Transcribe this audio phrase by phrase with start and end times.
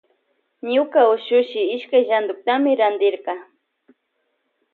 [0.73, 3.33] Ñuka ushuhi iskay llantuktami rantirka.